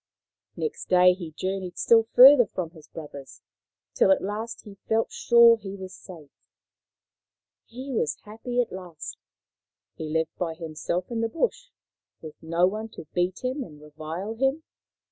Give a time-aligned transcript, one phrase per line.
[0.55, 3.43] Next day he journeyed still further from his brothers,
[3.93, 6.31] till at last he felt sure he was safe.
[7.67, 9.19] He was happy at last.
[9.93, 11.69] He lived by himself in the bush,
[12.19, 14.63] with no one to beat him and revile him.